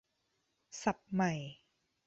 [0.83, 1.33] ศัพท์ใหม่